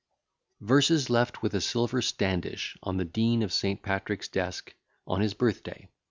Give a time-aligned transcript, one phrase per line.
[0.67, 3.83] _]VERSES LEFT WITH A SILVER STANDISH ON THE DEAN OF ST.
[3.83, 4.73] PATRICK'S DESK,
[5.05, 5.89] ON HIS BIRTH DAY.